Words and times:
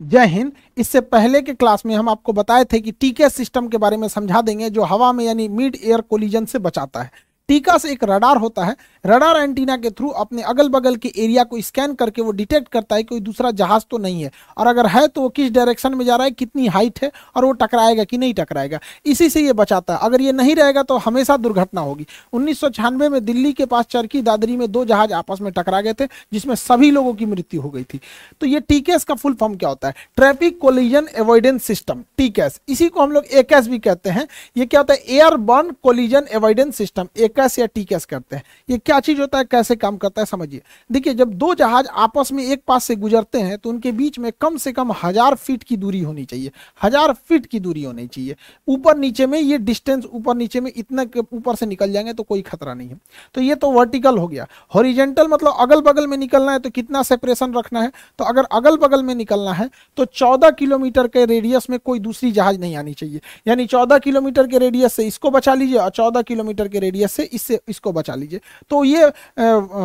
जय 0.00 0.26
हिंद। 0.26 0.52
इससे 0.78 1.00
पहले 1.00 1.40
के 1.42 1.54
क्लास 1.54 1.84
में 1.86 1.94
हम 1.94 2.08
आपको 2.08 2.32
बताए 2.32 2.64
थे 2.64 2.80
कि 2.80 2.92
टीके 2.92 3.28
सिस्टम 3.28 3.68
के 3.68 3.78
बारे 3.78 3.96
में 3.96 4.06
समझा 4.08 4.40
देंगे, 4.42 4.70
जो 4.70 4.82
हवा 4.82 5.12
में 5.12 5.24
यानी 5.24 5.48
मिड 5.48 5.76
एयर 5.76 6.00
कोलिजन 6.00 6.44
से 6.44 6.58
बचाता 6.58 7.02
है। 7.02 7.10
टीका 7.48 7.76
से 7.78 7.90
एक 7.92 8.04
रडार 8.04 8.36
होता 8.36 8.64
है। 8.64 8.74
रडार 9.06 9.36
एंटीना 9.36 9.76
के 9.76 9.90
थ्रू 9.90 10.08
अपने 10.22 10.42
अगल 10.42 10.68
बगल 10.68 10.96
के 10.96 11.12
एरिया 11.16 11.44
को 11.44 11.60
स्कैन 11.60 11.94
करके 11.94 12.22
वो 12.22 12.32
डिटेक्ट 12.32 12.68
करता 12.68 12.96
है 12.96 13.02
कोई 13.02 13.20
दूसरा 13.20 13.50
जहाज़ 13.50 13.84
तो 13.90 13.98
नहीं 13.98 14.22
है। 14.22 14.30
और 14.58 14.66
अगर 14.66 14.86
है 14.86 15.06
तो 15.08 15.20
वो 15.20 15.28
किस 15.28 15.50
डायरेक्शन 15.50 15.94
में 15.94 16.04
जा 16.06 16.16
रहा 16.16 16.24
है, 16.24 16.30
कितनी 16.30 16.66
हाइट 16.66 16.98
है 17.02 17.10
और 17.36 17.44
वो 17.44 17.52
टकराएगा 17.52 18.04
कि 18.04 18.18
नहीं 18.18 18.34
टकराएगा। 18.34 18.80
इसी 19.06 19.28
से 19.28 19.42
ये 19.42 19.52
बचाता 19.52 19.94
है। 19.94 20.00
अगर 20.02 20.20
ये 20.20 20.32
नहीं 20.32 20.54
रहेगा 20.56 20.82
तो 20.82 20.96
हमेशा 20.96 21.36
दुर्घटना 21.36 21.80
होगी। 21.80 22.06
उन्नीस 22.32 22.60
सौ 22.60 22.68
छियानवे 22.68 23.08
में 23.08 23.24
दिल्ली 23.24 23.52
के 23.52 23.66
पास 23.66 23.84
चरखी 23.84 24.22
दादरी 24.22 24.56
में 24.56 24.70
दो 24.72 24.84
जहाज़ 24.84 25.12
आपस 25.12 25.40
में 25.40 25.52
टकरा 25.52 25.80
गए 25.80 25.92
थे, 25.92 26.06
जिसमें 26.32 26.54
सभी 26.54 26.90
लोगों 26.90 27.14
की 27.14 27.26
मृत्यु 27.26 27.60
हो 27.60 27.70
गई 27.70 27.84
थी। 27.84 28.00
तो 28.40 28.46
ये 28.46 28.60
टीकेस 28.60 29.04
का 29.04 29.14
फुल 29.14 29.34
फॉर्म 29.34 29.54
क्या 29.54 29.68
होता 29.68 29.88
है? 29.88 29.94
Traffic 30.16 30.58
collision 30.58 31.08
avoidance 31.16 31.64
system, 31.64 32.02
TCAS. 32.16 32.60
इसी 32.68 32.88
को 32.88 33.02
हम 33.02 33.12
लोग 33.12 33.24
एकेस 33.32 33.68
भी 33.68 33.78
कहते 33.78 34.10
हैं। 34.10 34.26
ये 34.56 34.66
क्या 34.66 34.80
होता 34.80 34.94
है? 34.94 35.00
एयरबर्न 35.08 35.70
कोलिजन 35.82 36.26
एवॉइडेंस 36.32 36.76
सिस्टम 36.76 37.08
एकस 37.38 37.58
या 37.58 37.66
टीकेस 37.66 38.04
करते 38.04 38.36
हैं? 38.36 38.42
ये 38.68 38.78
क्या 38.78 38.98
चीज़ 39.00 39.20
होता 39.20 39.38
है? 39.38 39.44
कैसे 39.44 39.76
काम 39.76 39.96
करता 39.96 40.22
है? 40.22 40.26
समझिए। 40.26 40.60
देखिए, 40.90 41.14
जब 41.14 41.32
दो 41.34 41.54
जहाज़ 41.54 41.86
आपस 41.88 42.32
में 42.32 42.42
एक 42.44 42.62
पास 42.68 42.84
से 42.84 42.96
गुजरते 42.96 43.38
हैं 43.40 43.58
तो 43.58 43.70
उनके 43.70 43.92
बीच 43.92 44.18
में 44.18 44.30
कम 44.40 44.56
से 44.56 44.72
कम 44.72 44.92
हज़ार 45.02 45.34
फीट 45.36 45.62
की 45.62 45.76
दूरी 45.76 46.00
होनी 46.00 46.24
चाहिए। 46.24 46.50
हज़ार 46.82 47.12
फीट 47.28 47.46
की 47.46 47.60
दूरी 47.60 47.82
होनी 47.82 48.06
चाहिए। 48.06 48.36
ऊपर 48.68 48.96
नीचे 48.98 49.26
में 49.26 49.38
ये 49.40 49.58
डिस्टेंस 49.60 50.04
ऊपर 50.06 50.36
नीचे 50.36 50.60
में 50.60 50.72
इतना 50.74 51.04
ऊपर 51.32 51.54
से 51.54 51.66
निकल 51.66 51.92
जाएँगे 51.92 52.12
तो 52.12 52.22
कोई 52.22 52.42
खतरा 52.42 52.74
नहीं 52.74 52.88
है। 52.88 52.98
तो 53.34 53.40
ये 53.40 53.54
तो 53.54 53.70
वर्टिकल 53.70 54.18
हो 54.18 54.26
गया। 54.28 54.46
हॉरिजेंटल 54.74 55.28
मतलब 55.28 55.54
अगल 55.60 55.80
बगल 55.82 56.06
में 56.06 56.16
निकलना 56.16 56.52
है 56.52 56.58
तो 56.58 56.70
कितना 56.70 57.02
सेपरेशन 57.02 57.54
रखना 57.54 57.80
है? 57.80 57.92
तो 58.18 58.24
अगर 58.24 58.44
अगल 58.52 58.76
बगल 58.78 59.02
में 59.02 59.14
निकलना 59.14 59.52
है 59.52 59.68
तो 59.96 60.04
चौदह 60.04 60.50
किलोमीटर 60.52 61.08
के 61.08 61.24
रेडियस 61.26 61.68
में 61.70 61.78
कोई 61.80 61.98
दूसरी 62.00 62.32
जहाज़ 62.32 62.58
नहीं 62.58 62.76
आनी 62.76 62.92
चाहिए। 62.94 63.20
यानी 63.48 63.66
चौदह 63.66 63.98
किलोमीटर 64.00 64.46
के 64.46 64.58
रेडियस 64.58 64.92
से 64.92 65.06
इसको 65.06 65.30
बचा 65.30 65.54
लीजिए 65.54 65.78
और 65.78 65.90
चौदह 65.90 66.22
किलोमीटर 66.22 66.68
के 66.68 66.78
रेडियस 66.78 67.12
से 67.12 67.27
इससे 67.32 67.60
इसको 67.68 67.92
बचा 67.92 68.14
लीजिए। 68.14 68.40
तो 68.70 68.84
ये 68.84 69.12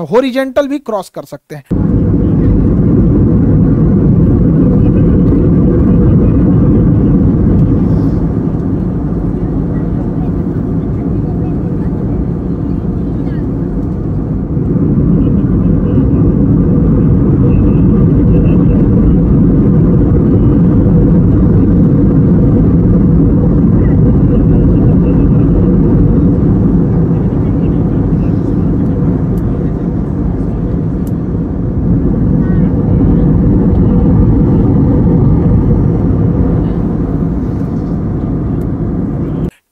होरिजेंटल 0.09 0.67
भी 0.67 0.79
क्रॉस 0.81 1.09
कर 1.09 1.25
सकते 1.25 1.55
हैं। 1.55 1.91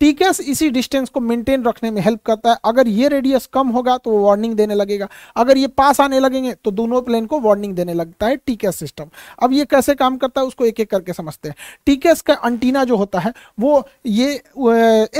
टीकेस 0.02 0.40
इसी 0.42 0.70
डिस्टेंस 0.70 1.10
को 1.10 1.20
मेंटेन 1.20 1.64
रखने 1.64 1.90
में 1.92 2.02
हेल्प 2.02 2.20
करता 2.26 2.50
है। 2.50 2.58
अगर 2.66 2.88
ये 2.88 3.08
रेडियस 3.08 3.46
कम 3.46 3.68
होगा 3.70 3.98
तो 3.98 4.12
वो 4.12 4.20
वार्निंग 4.20 4.54
देने 4.56 4.76
लगेगा। 4.76 5.08
अगर 5.36 5.58
ये 5.58 5.68
पास 5.68 6.00
आने 6.02 6.20
लगेंगे 6.20 6.54
तो 6.64 6.72
दोनों 6.72 7.02
प्लेन 7.02 7.26
को 7.26 7.40
वार्निंग 7.40 7.74
देने 7.76 7.94
लगता 7.94 8.28
है 8.28 8.36
टीकेस 8.38 8.76
सिस्टम। 8.76 9.10
अब 9.44 9.54
ये 9.54 9.66
कैसे 9.66 9.96
काम 9.96 10.18
करता 10.18 10.42
है 10.42 10.48
उसको 10.48 10.66
एक 10.66 10.80
एक 10.80 10.90
करके 10.92 11.14
समझते 11.14 11.50
हैं। 11.50 11.56
टीकेस 11.86 12.22
का 12.22 12.34
अंटीना 12.34 12.84
जो 12.84 12.98
होता 12.98 13.20
है, 13.20 13.34
वो 13.60 13.84
ये 14.06 14.32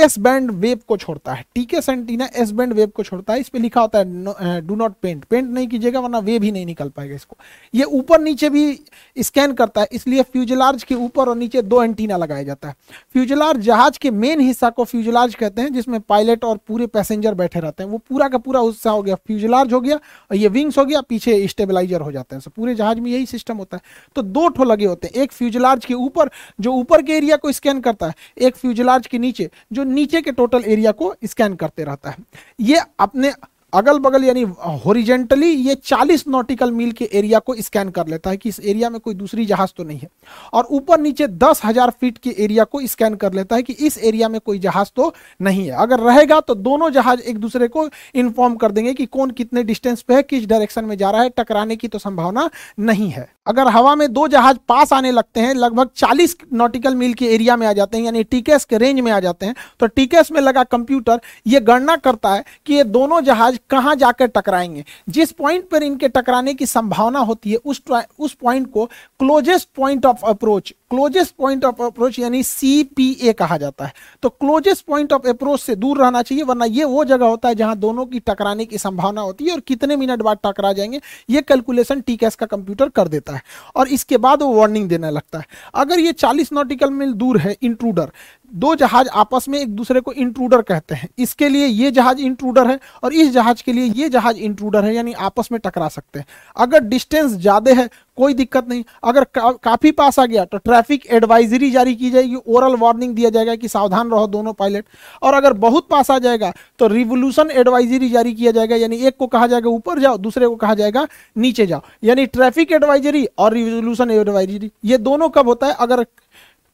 एस 0.04 0.18
बैंड 0.18 0.50
वेव 0.52 0.80
को 0.88 0.96
छोड़ता 0.96 1.32
है। 1.32 1.44
TCAS 1.54 1.88
antenna 1.88 2.28
S 2.36 2.50
band 2.52 2.72
wave 2.72 2.90
को 2.96 3.02
छोड़ता 3.02 3.32
है। 3.32 3.40
इस 3.40 3.48
पर 3.48 3.58
लिखा 3.58 3.80
होता 3.80 3.98
है 3.98 4.60
डू 4.60 4.76
नॉट 4.76 4.94
पेंट 5.02 5.24
पेंट 5.24 5.50
नहीं 5.50 5.68
कीजिएगा, 5.68 6.00
वरना 6.00 6.18
वेव 6.20 6.42
ही 6.42 6.52
नहीं 6.52 6.66
निकल 6.66 6.88
पाएगा 6.88 7.14
इसको। 7.14 7.36
ये 7.74 7.84
ऊपर 7.84 8.20
नीचे 8.20 8.50
भी 8.50 8.78
स्कैन 9.16 9.52
करता 9.52 9.80
है, 9.80 9.88
इसलिए 9.92 10.22
फ्यूजलार्ज 10.22 10.84
के 10.84 10.94
ऊपर 10.96 11.28
और 11.28 11.36
नीचे 11.36 11.62
दो 11.62 11.82
एंटीना 11.82 12.16
लगाया 12.16 12.42
जाता 12.42 12.68
है। 12.68 12.74
फ्यूजलार्ज 13.12 13.60
जहाज़ 13.62 13.98
के 13.98 14.10
मेन 14.10 14.40
हिस्सा 14.40 14.70
को 14.72 14.84
फ्यूजलार्ज 14.84 15.34
कहते 15.34 15.62
हैं, 15.62 15.72
जिसमें 15.72 16.00
पायलट 16.00 16.44
और 16.44 16.56
पूरे 16.68 16.86
पैसेंजर 16.86 17.34
बैठे 17.34 17.60
रहते 17.60 17.82
हैं। 17.82 17.90
वो 17.90 17.98
पूरा 17.98 18.28
का 18.28 18.38
पूरा 18.38 18.60
हिस्सा 18.60 18.90
हो 18.90 19.02
गया 19.02 19.14
फ्यूजलार्ज 19.16 19.72
हो 19.72 19.80
गया 19.80 19.96
और 19.96 20.36
ये 20.36 20.48
विंग्स 20.48 20.78
हो 20.78 20.84
गया, 20.84 21.00
पीछे 21.00 21.46
स्टेबलाइजर 21.48 22.00
हो 22.00 22.12
जाते 22.12 22.36
हैं। 22.36 22.42
पूरे 22.56 22.74
जहाज़ 22.74 23.00
में 23.00 23.10
यही 23.10 23.26
सिस्टम 23.26 23.56
होता 23.56 23.76
है। 23.76 23.82
तो 24.16 24.22
दो 24.22 24.48
ठो 24.48 24.64
लगे 24.64 24.86
होते 24.86 25.06
हैं, 25.06 25.22
एक 25.22 25.32
फ्यूजलार्ज 25.32 25.84
के 25.84 25.94
ऊपर, 25.94 26.30
जो 26.60 26.72
ऊपर 26.72 27.02
के 27.02 27.12
एरिया 27.12 27.36
को 27.36 27.52
स्कैन 27.52 27.80
करता 27.80 28.06
है, 28.06 28.14
एक 28.38 28.56
फ्यूजलार्ज 28.56 29.06
के 29.06 29.18
नीचे, 29.18 29.50
जो 29.72 29.84
नीचे 29.84 30.22
के 30.22 30.32
टोटल 30.32 30.64
एरिया 30.66 30.92
को 30.92 31.14
स्कैन 31.24 31.54
करते 31.54 31.84
रहता 31.84 32.10
है। 32.10 32.16
ये 32.60 32.80
अपने 33.00 33.32
अगल 33.72 33.98
बगल 33.98 34.24
यानी 34.24 34.42
होरिजेंटली 34.84 35.46
ये 35.46 35.74
40 35.76 36.26
नॉटिकल 36.28 36.70
मील 36.72 36.90
के 36.92 37.08
एरिया 37.12 37.38
को 37.38 37.54
स्कैन 37.56 37.90
कर 37.90 38.06
लेता 38.06 38.30
है 38.30 38.36
कि 38.36 38.48
इस 38.48 38.58
एरिया 38.62 38.90
में 38.90 38.98
कोई 39.00 39.14
दूसरी 39.14 39.46
जहाज़ 39.46 39.70
तो 39.76 39.84
नहीं 39.84 39.98
है। 39.98 40.08
और 40.52 40.66
ऊपर 40.70 41.00
नीचे 41.00 41.26
दस 41.28 41.60
हज़ार 41.64 41.90
फीट 42.00 42.18
के 42.18 42.34
एरिया 42.38 42.64
को 42.64 42.80
स्कैन 42.86 43.14
कर 43.16 43.32
लेता 43.32 43.56
है 43.56 43.62
कि 43.62 43.72
इस 43.80 43.98
एरिया 44.00 44.28
में 44.28 44.40
कोई 44.40 44.58
जहाज़ 44.58 44.90
तो 44.96 45.12
नहीं 45.40 45.66
है। 45.66 45.76
अगर 45.78 46.00
रहेगा 46.00 46.40
तो 46.42 46.54
दोनों 46.56 46.90
जहाज़ 46.92 47.20
एक 47.22 47.38
दूसरे 47.38 47.68
को 47.68 47.88
इन्फॉर्म 48.14 48.54
कर 48.56 48.72
देंगे 48.72 48.94
कि 48.94 49.06
कौन 49.08 49.30
कितने 49.32 49.62
डिस्टेंस 49.64 50.02
पे 50.02 50.14
है, 50.14 50.22
किस 50.22 50.46
डायरेक्शन 50.46 50.84
में 50.84 50.96
जा 50.96 51.10
रहा 51.10 51.22
है, 51.22 51.30
टकराने 51.30 51.76
की 51.76 51.88
तो 51.88 51.98
संभावना 52.00 52.48
नहीं 52.80 53.08
है। 53.10 53.28
अगर 53.46 53.68
हवा 53.68 53.94
में 53.96 54.12
दो 54.12 54.26
जहाज़ 54.28 54.56
पास 54.68 54.92
आने 54.92 55.10
लगते 55.12 55.40
हैं, 55.40 55.54
लगभग 55.54 55.88
40 55.96 56.36
नॉटिकल 56.52 56.94
मील 56.94 57.14
के 57.14 57.26
एरिया 57.26 57.56
में 57.56 57.66
आ 57.66 57.72
जाते 57.72 57.96
हैं, 57.96 58.04
यानी 58.04 58.22
टीकेस 58.24 58.64
के 58.64 58.78
रेंज 58.78 59.00
में 59.00 59.10
आ 59.12 59.18
जाते 59.20 59.46
हैं 59.46 59.54
तो 59.80 59.86
टीकेस 59.88 60.30
में 60.32 60.40
लगा 60.40 60.62
कंप्यूटर 60.66 61.20
ये 61.46 61.60
गणना 61.62 61.96
करता 61.98 62.34
है 62.34 62.44
कि 62.66 62.74
ये 62.74 62.84
दोनों 62.86 63.20
जहाज़ 63.22 63.58
कहाँ 63.70 63.94
जाकर 63.96 64.26
टकराएँगे? 64.26 64.84
जिस 65.08 65.32
पॉइंट 65.32 65.68
पर 65.68 65.82
इनके 65.82 66.08
टकराने 66.08 66.54
की 66.54 66.66
संभावना 66.66 67.18
होती 67.18 67.50
है, 67.50 67.56
उस 67.56 67.82
उस 68.18 68.34
पॉइंट 68.34 68.72
को 68.72 68.84
closest 69.18 69.68
point 69.76 70.06
of 70.06 70.26
approach 70.26 70.74
closest 70.92 71.34
point 71.36 71.64
of 71.64 71.82
approach 71.82 72.18
यानी 72.18 72.42
सी 72.42 73.32
कहा 73.32 73.56
जाता 73.56 73.84
है। 73.84 73.92
तो 74.22 74.28
क्लोजेस्ट 74.28 74.84
पॉइंट 74.86 75.12
ऑफ़ 75.12 75.28
अप्रोच 75.28 75.60
से 75.60 75.74
दूर 75.76 75.98
रहना 75.98 76.22
चाहिए, 76.22 76.44
वरना 76.44 76.64
ये 76.64 76.84
वो 76.84 77.04
जगह 77.04 77.26
होता 77.26 77.48
है 77.48 77.54
जहाँ 77.54 77.76
दोनों 77.76 78.04
की 78.06 78.20
टकराने 78.20 78.64
की 78.64 78.78
संभावना 78.78 79.20
होती 79.20 79.44
है 79.44 79.52
और 79.52 79.60
कितने 79.60 79.96
मिनट 79.96 80.22
बाद 80.22 80.38
टकरा 80.46 80.72
जाएँगे, 80.72 81.00
ये 81.30 81.42
कैलकुलेशन 81.42 82.00
टीकेस 82.00 82.34
का 82.34 82.46
कंप्यूटर 82.46 82.88
कर 82.88 83.08
देता 83.08 83.34
है। 83.34 83.42
और 83.76 83.88
इसके 83.88 84.16
बाद 84.18 84.42
वो 84.42 84.52
वार्निंग 84.54 84.88
देने 84.88 85.10
लगता 85.10 85.38
है। 85.38 85.46
अगर 85.74 86.00
ये 86.00 86.12
40 86.14 86.52
नॉटिकल 86.52 86.90
मील 86.90 87.12
दूर 87.14 87.38
है 87.40 87.56
इंट्रूडर 87.62 88.12
दो 88.52 88.74
जहाज़ 88.74 89.08
आपस 89.08 89.48
में 89.48 89.58
एक 89.58 89.68
दूसरे 89.68 90.00
को 90.00 90.12
इंट्रूडर 90.12 90.62
कहते 90.62 90.94
हैं। 90.94 91.08
इसके 91.18 91.48
लिए 91.48 91.66
ये 91.66 91.90
जहाज़ 91.90 92.18
इंट्रूडर 92.20 92.66
है 92.66 92.78
और 93.04 93.12
इस 93.14 93.30
जहाज़ 93.32 93.62
के 93.62 93.72
लिए 93.72 93.84
ये 93.84 94.08
जहाज़ 94.08 94.36
इंट्रूडर 94.38 94.84
है, 94.84 94.94
यानी 94.94 95.12
आपस 95.12 95.48
में 95.52 95.60
टकरा 95.64 95.88
सकते 95.88 96.18
हैं। 96.18 96.26
अगर 96.56 96.80
डिस्टेंस 96.82 97.30
ज़्यादा 97.32 97.74
है 97.74 97.88
कोई 98.18 98.34
दिक्कत 98.34 98.68
नहीं। 98.68 98.82
अगर 99.04 99.24
का, 99.24 99.50
काफ़ी 99.52 99.90
पास 99.92 100.18
आ 100.18 100.24
गया 100.26 100.44
तो 100.44 100.58
ट्रैफ़िक 100.58 101.06
एडवाइजरी 101.08 101.70
जारी 101.70 101.94
की 101.94 102.10
जाएगी 102.10 102.36
ओरल 102.36 102.76
वार्निंग 102.76 103.14
दिया 103.14 103.30
जाएगा 103.30 103.54
कि 103.56 103.68
सावधान 103.68 104.10
रहो 104.10 104.26
दोनों 104.28 104.52
पायलट 104.54 104.84
और 105.22 105.34
अगर 105.34 105.52
बहुत 105.58 105.88
पास 105.90 106.10
आ 106.10 106.18
जाएगा 106.18 106.52
तो 106.78 106.86
रिवोल्यूशन 106.88 107.50
एडवाइजरी 107.52 108.08
जारी 108.08 108.32
किया 108.34 108.52
जाएगा 108.52 108.76
यानी 108.76 108.96
एक 108.98 109.16
को 109.18 109.26
कहा 109.28 109.46
जाएगा 109.46 109.70
ऊपर 109.70 109.98
जाओ 109.98 110.18
दूसरे 110.18 110.48
को 110.48 110.56
कहा 110.56 110.74
जाएगा 110.74 111.06
नीचे 111.36 111.66
जाओ। 111.66 111.80
यानी 112.04 112.26
ट्रैफ़िक 112.28 112.72
एडवाइजरी 112.72 113.24
और 113.38 113.52
रिवोल्यूशन 113.52 114.10
एडवाइजरी 114.10 114.70
ये 114.84 114.98
दोनों 115.00 115.28
कब 115.30 115.48
होता 115.48 115.66
है? 115.66 115.74
अगर 115.74 116.04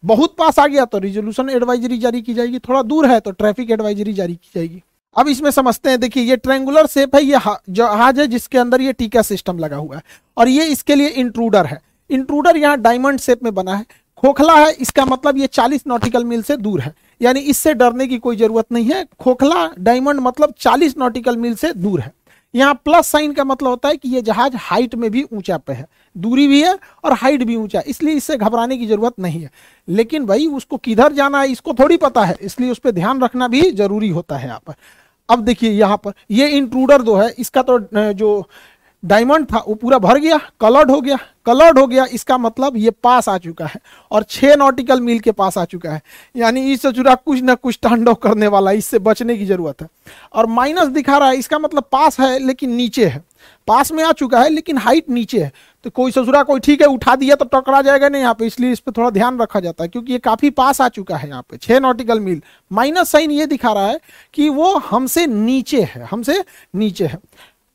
बहुत 0.02 0.34
पास 0.38 0.58
आ 0.58 0.66
गया 0.66 0.84
तो 0.84 0.98
रिजोल्यूशन 0.98 1.48
एडवाइजरी 1.50 1.98
जारी 1.98 2.20
की 2.22 2.34
जाएगी 2.34 2.58
थोड़ा 2.58 2.82
दूर 2.84 3.06
है 3.06 3.18
तो 3.20 3.30
ट्रैफ़िक 3.32 3.70
एडवाइजरी 3.70 4.12
जारी 4.12 4.34
की 4.34 4.50
जाएगी। 4.54 4.82
अब 5.16 5.28
इसमें 5.28 5.50
समझते 5.50 5.90
हैं, 5.90 6.00
देखिए, 6.00 6.22
ये 6.22 6.36
ट्रेंगुलर 6.36 6.86
शेप 6.86 7.16
है, 7.16 7.22
ये 7.24 7.38
जहाज़ 7.70 8.20
है, 8.20 8.26
जिसके 8.26 8.58
अंदर 8.58 8.80
ये 8.80 8.92
टीका 8.92 9.22
सिस्टम 9.22 9.58
लगा 9.58 9.76
हुआ 9.76 9.96
है। 9.96 10.02
और 10.36 10.48
ये 10.48 10.64
इसके 10.64 10.94
लिए 10.94 11.08
इंट्रूडर 11.08 11.66
है। 11.66 11.80
इंट्रूडर 12.10 12.56
यहाँ 12.56 12.80
डायमंड 12.80 13.20
शेप 13.20 13.42
में 13.44 13.54
बना 13.54 13.74
है। 13.76 13.86
खोखला 14.16 14.54
है, 14.54 14.72
इसका 14.72 15.04
मतलब 15.04 15.38
ये 15.38 15.46
40 15.46 15.86
नॉटिकल 15.86 16.24
मील 16.24 16.42
से 16.42 16.56
दूर 16.56 16.80
है। 16.80 16.94
यानी 17.22 17.40
इससे 17.40 17.74
डरने 17.74 18.06
की 18.06 18.18
कोई 18.18 18.36
ज़रूरत 18.36 18.66
नहीं 18.72 18.90
है। 18.90 19.06
खोखला 19.20 19.70
डायमंड 19.78 20.20
मतलब 20.20 20.54
40 20.58 20.98
नॉटिकल 20.98 21.36
मील 21.36 21.54
से 21.54 21.72
दूर 21.72 22.00
है। 22.00 22.12
यहाँ 22.54 22.74
प्लस 22.74 23.06
साइन 23.06 23.32
का 23.32 23.44
मतलब 23.44 23.68
होता 23.68 23.88
है 23.88 23.96
कि 23.96 24.08
ये 24.08 24.22
जहाज़ 24.22 24.52
हाइट 24.56 24.94
में 24.94 25.10
भी 25.10 25.22
ऊँचा 25.32 25.58
पे 25.58 25.72
है। 25.72 25.86
दूरी 26.16 26.46
भी 26.46 26.62
है 26.62 26.78
और 27.04 27.12
हाइट 27.12 27.42
भी 27.42 27.56
ऊँचा 27.56 27.78
है। 27.78 27.84
इसलिए 27.88 28.14
इससे 28.14 28.36
घबराने 28.36 28.76
की 28.76 28.86
ज़रूरत 28.86 29.14
नहीं 29.20 29.42
है। 29.42 29.50
लेकिन 29.88 30.26
भाई, 30.26 30.46
उसको 30.46 30.76
किधर 30.76 31.12
जाना 31.12 31.40
है, 31.40 31.52
इसको 31.52 31.74
थोड़ी 31.74 31.96
पता 31.96 32.24
है। 32.24 32.36
इसलिए 32.40 32.70
उस 32.70 32.78
पर 32.78 32.90
ध्यान 32.90 33.22
रखना 33.22 33.48
भी 33.48 33.70
ज़रूरी 33.70 34.08
होता 34.08 34.36
है 34.36 34.46
यहाँ 34.48 34.60
पर। 34.66 34.74
अब 35.28 35.40
देखिए 35.40 35.70
यहाँ 35.70 35.96
पर, 35.96 36.12
ये 36.30 36.48
इंट्रूडर 36.48 37.02
जो 37.02 37.16
है, 37.16 37.28
इसका 37.30 37.62
तो 37.62 37.78
जो 37.92 38.48
डायमंड 39.02 39.46
था, 39.46 39.58
वो 39.58 39.74
पूरा 39.74 39.98
भर 39.98 40.18
गया 40.18 40.38
कलर्ड 40.60 40.90
हो 40.90 41.00
गया 41.00 41.16
कलर्ड 41.46 41.78
हो 41.78 41.86
गया, 41.86 42.04
इसका 42.06 42.38
मतलब 42.38 42.76
ये 42.76 42.90
पास 42.92 43.28
आ 43.28 43.36
चुका 43.38 43.66
है 43.66 43.80
और 44.10 44.22
छह 44.22 44.54
नॉटिकल 44.56 45.00
मील 45.00 45.18
के 45.20 45.32
पास 45.32 45.58
आ 45.58 45.64
चुका 45.64 45.92
है। 45.92 46.00
यानी 46.36 46.72
इससे 46.72 46.92
जुड़ा 46.92 47.14
कुछ 47.14 47.42
ना 47.42 47.54
कुछ 47.54 47.78
टंड 47.82 48.14
करने 48.16 48.48
वाला, 48.48 48.70
इससे 48.72 48.98
बचने 49.00 49.36
की 49.36 49.46
ज़रूरत 49.46 49.82
है। 49.82 49.88
और 50.32 50.46
माइनस 50.48 50.88
दिखा 50.88 51.18
रहा 51.18 51.28
है, 51.28 51.36
इसका 51.36 51.58
मतलब 51.58 51.84
पास 51.92 52.20
है, 52.20 52.38
लेकिन 52.38 52.72
नीचे 52.72 53.06
है। 53.06 53.22
पास 53.68 53.92
में 53.92 54.02
आ 54.04 54.12
चुका 54.12 54.40
है, 54.40 54.48
लेकिन 54.50 54.78
हाइट 54.78 55.10
नीचे 55.10 55.40
है। 55.40 55.52
तो 55.84 55.90
कोई 55.90 56.10
ससुरा 56.10 56.42
कोई 56.42 56.60
ठीक 56.60 56.80
है, 56.82 56.86
उठा 56.88 57.14
दिया 57.16 57.34
तो 57.34 57.44
टकरा 57.46 57.82
जाएगा 57.82 58.08
नहीं 58.08 58.22
यहाँ 58.22 58.34
पे, 58.34 58.46
इसलिए 58.46 58.72
इस 58.72 58.80
पर 58.80 58.92
थोड़ा 58.92 59.10
ध्यान 59.10 59.38
रखा 59.40 59.60
जाता 59.60 59.84
है, 59.84 59.88
क्योंकि 59.88 60.12
ये 60.12 60.18
काफ़ी 60.20 60.50
पास 60.52 60.80
आ 60.80 60.88
चुका 60.90 61.16
है 61.16 61.28
यहाँ 61.28 61.42
पे, 61.42 61.56
छह 61.58 61.80
नॉटिकल 61.80 62.20
मील 62.20 62.40
माइनस 62.70 63.10
साइन 63.10 63.30
ये 63.30 63.46
दिखा 63.48 63.72
रहा 63.72 63.86
है 63.86 64.00
कि 64.34 64.48
वो 64.50 64.74
हमसे 64.80 65.26
नीचे 65.26 65.82
है, 65.84 66.04
हमसे 66.04 66.42
नीचे 66.74 67.06
है। 67.06 67.18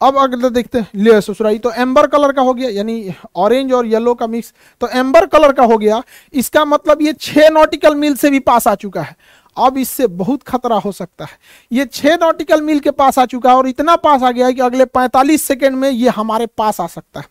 अब 0.01 0.17
अगर 0.17 0.49
देखते 0.49 0.79
हैं। 0.79 0.87
ले 0.95 1.19
ससुराई 1.21 1.57
तो 1.59 1.71
एम्बर 1.73 2.07
कलर 2.07 2.31
का 2.31 2.41
हो 2.41 2.53
गया, 2.53 2.69
यानी 2.69 3.13
ऑरेंज 3.35 3.71
और 3.73 3.85
येलो 3.85 4.13
का 4.13 4.27
मिक्स 4.27 4.53
तो 4.81 4.87
एम्बर 4.89 5.25
कलर 5.27 5.51
का 5.51 5.63
हो 5.63 5.77
गया, 5.77 6.01
इसका 6.33 6.63
मतलब 6.65 7.01
ये 7.01 7.13
छह 7.13 7.49
नॉटिकल 7.49 7.95
मील 7.95 8.15
से 8.15 8.29
भी 8.29 8.39
पास 8.41 8.67
आ 8.67 8.73
चुका 8.75 9.01
है। 9.01 9.15
अब 9.57 9.77
इससे 9.77 10.07
बहुत 10.07 10.43
खतरा 10.43 10.75
हो 10.75 10.91
सकता 10.91 11.25
है। 11.25 11.37
ये 11.71 11.85
छः 11.85 12.15
नॉटिकल 12.15 12.61
मील 12.61 12.79
के 12.79 12.91
पास 12.91 13.19
आ 13.19 13.25
चुका 13.25 13.49
है 13.49 13.55
और 13.55 13.67
इतना 13.67 13.95
पास 13.95 14.23
आ 14.23 14.31
गया 14.31 14.47
है 14.47 14.53
कि 14.53 14.61
अगले 14.61 14.85
45 14.85 15.41
सेकंड 15.41 15.75
में 15.75 15.89
ये 15.91 16.09
हमारे 16.09 16.45
पास 16.45 16.81
आ 16.81 16.87
सकता 16.87 17.19
है। 17.19 17.25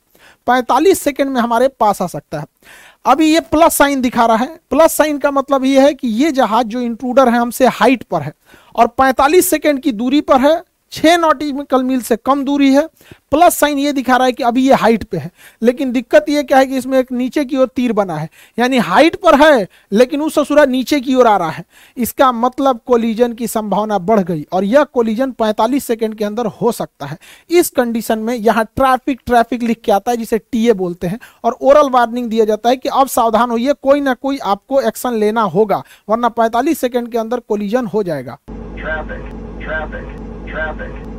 45 0.46 1.00
सेकंड 1.00 1.30
में 1.30 1.40
हमारे 1.40 1.69
पास 1.69 2.02
आ 2.02 2.06
सकता 2.06 2.40
है। 2.40 2.46
अभी 3.06 3.32
ये 3.32 3.40
प्लस 3.40 3.76
साइन 3.76 4.00
दिखा 4.00 4.26
रहा 4.26 4.36
है। 4.36 4.60
प्लस 4.70 4.96
साइन 4.96 5.19
का 5.19 5.30
मतलब 5.30 5.64
ये 5.64 5.80
है 5.80 5.94
कि 5.94 6.08
ये 6.08 6.32
जहाज़ 6.32 6.66
जो 6.66 6.80
इंट्रूडर 6.80 7.28
है, 7.28 7.38
हमसे 7.38 7.66
हाइट 7.66 8.02
पर 8.02 8.22
है 8.22 8.32
और 8.76 8.86
45 8.86 9.50
सेकंड 9.50 9.80
की 9.80 9.92
दूरी 9.92 10.20
पर 10.20 10.40
है। 10.40 10.62
छह 10.92 11.16
नॉटिकल 11.16 11.82
मील 11.82 12.00
से 12.02 12.16
कम 12.16 12.44
दूरी 12.44 12.72
है 12.72 12.86
प्लस 13.32 13.54
साइन 13.58 13.78
ये 13.78 13.92
दिखा 13.92 14.16
रहा 14.16 14.26
है 14.26 14.32
कि 14.32 14.42
अभी 14.42 14.66
ये 14.66 14.74
हाइट 14.74 15.04
पे 15.04 15.16
है। 15.16 15.30
लेकिन 15.62 15.92
दिक्कत 15.92 16.28
ये 16.28 16.42
क्या 16.42 16.58
है 16.58 16.66
कि 16.66 16.76
इसमें 16.76 16.98
एक 16.98 17.12
नीचे 17.12 17.44
की 17.44 17.56
ओर 17.56 17.66
तीर 17.66 17.92
बना 17.92 18.16
है। 18.16 18.28
यानी 18.58 18.78
हाइट 18.78 19.16
पर 19.16 19.34
है 19.42 19.68
लेकिन 19.92 20.22
उस 20.22 20.34
ससुरा 20.34 20.64
नीचे 20.64 21.00
की 21.00 21.14
ओर 21.14 21.26
आ 21.26 21.36
रहा 21.36 21.50
है। 21.50 21.64
इसका 21.96 22.30
मतलब 22.32 22.80
कोलिजन 22.86 23.32
की 23.32 23.46
संभावना 23.46 23.98
बढ़ 24.00 24.20
गई 24.20 24.46
और 24.52 24.64
यह 24.64 24.84
कोलिजन 24.84 25.32
45 25.32 25.84
सेकंड 25.84 26.14
के 26.14 26.24
अंदर 26.24 26.46
हो 26.60 26.72
सकता 26.72 27.06
है। 27.06 27.18
इस 27.50 27.70
कंडीशन 27.70 28.18
में 28.18 28.34
यहाँ 28.34 28.64
ट्रैफ़िक 28.66 29.20
ट्रैफ़िक 29.26 29.62
लिख 29.62 29.80
के 29.84 29.92
आता 29.92 30.10
है 30.10 30.16
जिसे 30.16 30.38
टीए 30.38 30.72
बोलते 30.74 31.06
हैं। 31.06 31.18
और 31.44 31.56
ओरल 31.62 31.88
वार्निंग 31.90 32.28
दिया 32.30 32.44
जाता 32.44 32.68
है 32.68 32.76
कि 32.76 32.88
अब 32.90 33.08
सावधान 33.08 33.50
होइए 33.50 33.72
कोई 33.82 34.00
ना 34.00 34.14
कोई 34.14 34.38
आपको 34.38 34.80
एक्शन 34.80 35.14
लेना 35.14 35.42
होगा 35.50 35.82
वरना 36.08 36.28
पैंतालीस 36.30 36.78
सेकेंड 36.78 37.10
के 37.12 37.18
अंदर 37.18 37.40
कोलिजन 37.40 37.86
हो 37.86 38.02
जाएगा। 38.02 38.38
Traffic, 38.76 39.26
traffic, 39.60 40.21
traffic. 40.52 41.11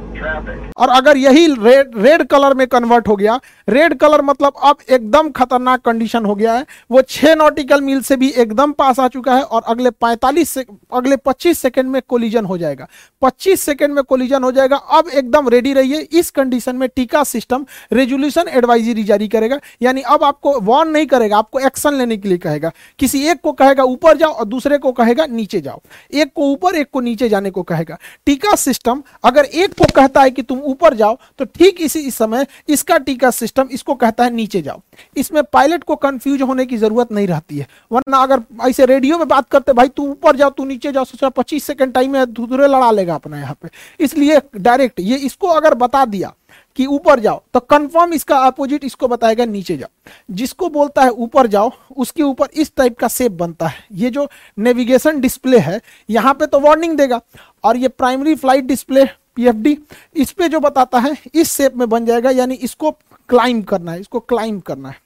और 0.77 0.89
अगर 0.89 1.17
यही 1.17 1.47
रेड 1.47 1.91
रेड 1.97 2.23
कलर 2.23 2.53
में 2.53 2.67
कन्वर्ट 2.67 3.07
हो 3.07 3.15
गया 3.15 3.39
रेड 3.69 3.93
कलर 3.93 4.21
मतलब 4.21 4.53
अब 4.63 4.77
एकदम 4.89 5.29
खतरनाक 5.29 5.81
कंडीशन 5.81 6.25
हो 6.25 6.35
गया 6.35 6.53
है। 6.53 6.65
वो 6.91 7.01
छह 7.01 7.35
नॉटिकल 7.35 7.81
मील 7.81 8.01
से 8.01 8.15
भी 8.15 8.29
एकदम 8.29 8.71
पास 8.71 8.99
आ 8.99 9.07
चुका 9.07 9.35
है 9.35 9.43
और 9.43 9.61
अगले 9.67 9.89
45 9.89 10.49
से, 10.49 10.65
अगले 10.93 11.15
25 11.15 11.59
सेकंड 11.59 11.89
में 11.89 12.01
कोलिजन 12.07 12.45
हो 12.45 12.57
जाएगा। 12.57 12.87
25 13.21 13.61
सेकंड 13.61 13.93
में 13.93 14.03
कोलिजन 14.03 14.43
हो 14.43 14.51
जाएगा। 14.51 14.75
अब 14.75 15.07
एकदम 15.07 15.49
रेडी 15.49 15.73
रहिए, 15.73 15.99
इस 15.99 16.31
कंडीशन 16.31 16.75
में 16.75 16.89
टीका 16.95 17.23
सिस्टम 17.23 17.65
रेजोल्यूशन 17.93 18.47
एडवाइजरी 18.47 19.03
जारी 19.03 19.27
करेगा। 19.27 19.59
यानी 19.81 20.01
अब 20.01 20.23
आपको 20.23 20.59
वार्न 20.59 20.89
नहीं 20.89 21.05
करेगा, 21.05 21.37
आपको 21.37 21.59
एक्शन 21.59 21.93
लेने 21.93 22.17
के 22.17 22.29
लिए 22.29 22.37
कहेगा। 22.37 22.71
किसी 22.99 23.27
एक 23.27 23.41
को 23.43 23.51
कहेगा, 23.51 23.83
ऊपर 23.83 24.17
जाओ, 24.17 24.31
और 24.31 24.45
दूसरे 24.45 24.77
को 24.77 24.91
कहेगा, 24.91 25.25
नीचे 25.25 25.61
जाओ। 25.61 25.81
एक 26.13 26.31
को 26.35 26.41
ऊपर, 26.41 26.75
एक 26.75 26.87
को 26.93 27.01
नीचे 27.01 27.29
जाने 27.29 27.49
को 27.49 27.63
कहेगा। 27.63 27.97
टीका 28.25 28.55
सिस्टम 28.55 29.03
अगर 29.23 29.45
एक 29.45 29.73
को 29.73 29.85
कहता 29.95 30.12
है 30.21 30.31
कि 30.31 30.41
तुम 30.43 30.59
ऊपर 30.63 30.93
जाओ 30.93 31.17
तो 31.39 31.45
ठीक 31.47 31.81
इसी 31.81 31.99
इस 32.01 32.15
समय 32.15 32.45
इसका 32.69 32.97
टीका 32.99 33.31
सिस्टम 33.31 33.69
इसको 33.71 33.95
कहता 33.95 34.23
है 34.23 34.33
नीचे 34.33 34.61
जाओ। 34.61 34.81
इसमें 35.17 35.41
पायलट 35.43 35.83
को 35.83 35.95
कंफ्यूज 35.97 36.41
होने 36.41 36.65
की 36.65 36.77
ज़रूरत 36.77 37.11
नहीं 37.11 37.27
रहती 37.27 37.57
है। 37.57 37.67
वरना 37.91 38.17
अगर 38.19 38.41
ऐसे 38.67 38.85
रेडियो 38.85 39.17
में 39.17 39.27
बात 39.27 39.49
करते, 39.49 39.73
भाई 39.73 39.87
तू 39.87 40.03
ऊपर 40.03 40.35
जाओ, 40.35 40.49
तू 40.49 40.65
नीचे 40.65 40.91
जाओ, 40.91 41.03
सोचा 41.05 41.29
पच्चीस 41.31 41.63
सेकंड 41.63 41.93
टाइम 41.93 42.11
में 42.13 42.33
दूसरे 42.33 42.67
लड़ा 42.67 42.91
लेगा 42.91 43.15
अपना 43.15 43.39
यहाँ 43.39 43.57
पे। 43.61 43.69
इसलिए 43.99 44.41
डायरेक्ट 44.55 44.99
ये 45.01 45.17
इसको 45.17 45.47
अगर 45.49 45.73
बता 45.75 46.05
दिया 46.05 46.33
कि 46.77 46.85
ऊपर 46.87 47.19
जाओ 47.19 47.41
तो 47.53 47.59
कंफर्म 47.61 48.13
इसका 48.13 48.37
अपोजिट 48.37 48.83
इसको 48.83 49.07
बताएगा 49.07 49.45
नीचे 49.45 49.77
जाओ। 49.77 50.11
जिसको 50.31 50.69
बोलता 50.69 51.01
है 51.01 51.09
ऊपर 51.09 51.47
जाओ, 51.47 51.71
उसके 51.97 52.23
ऊपर 52.23 52.47
इस 52.53 52.71
टाइप 52.77 52.97
का 52.99 53.07
सेप 53.07 53.31
बनता 53.33 53.67
है। 53.67 53.85
ये 53.93 54.09
जो 54.09 54.27
नेविगेशन 54.57 55.19
डिस्प्ले 55.21 55.59
है, 55.59 55.79
यहाँ 56.09 56.33
पे 56.33 56.45
तो 56.45 56.59
वार्निंग 56.59 56.97
देगा। 56.97 57.19
और 57.63 57.77
ये 57.77 57.87
प्राइमरी 57.87 58.35
फ़्लाइट 58.35 58.63
डिस्प्ले 58.65 59.03
पीएफडी 59.35 59.77
इस 60.15 60.31
पे 60.31 60.47
जो 60.49 60.59
बताता 60.59 60.99
है, 60.99 61.15
इस 61.35 61.51
शेप 61.51 61.75
में 61.75 61.87
बन 61.89 62.05
जाएगा, 62.05 62.29
यानी 62.29 62.55
इसको 62.55 62.91
क्लाइम 63.29 63.61
करना 63.61 63.91
है, 63.91 63.99
इसको 63.99 64.19
क्लाइम 64.19 64.59
करना 64.59 64.89
है. 64.89 65.01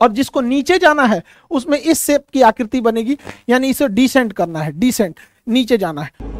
और 0.00 0.12
जिसको 0.12 0.40
नीचे 0.40 0.78
जाना 0.78 1.02
है, 1.02 1.22
उसमें 1.50 1.78
इस 1.78 2.02
शेप 2.04 2.24
की 2.32 2.42
आकृति 2.42 2.80
बनेगी, 2.80 3.16
यानी 3.48 3.68
इसे 3.68 3.88
डिसेंट 3.88 4.32
करना 4.32 4.62
है 4.62 4.72
डिसेंट 4.72 5.20
नीचे 5.48 5.78
जाना 5.78 6.02
है 6.02 6.35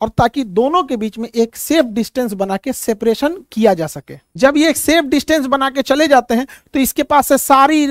और 0.00 0.08
ताकि 0.08 0.44
दोनों 0.44 0.82
के 0.84 0.96
बीच 0.96 1.18
में 1.18 1.28
एक 1.28 1.56
सेफ़ 1.56 1.86
डिस्टेंस 1.88 2.32
बना 2.34 2.56
के 2.56 2.72
सेपरेशन 2.72 3.36
किया 3.52 3.74
जा 3.74 3.86
सके। 3.86 4.14
जब 4.36 4.56
ये 4.56 4.68
एक 4.70 4.76
सेफ़ 4.76 5.04
डिस्टेंस 5.06 5.46
बना 5.46 5.70
के 5.70 5.82
चले 5.82 6.06
जाते 6.08 6.34
हैं 6.34 6.46
तो 6.74 6.80
इसके 6.80 7.02
पास 7.02 7.28
से 7.28 7.38
सारी 7.38 7.86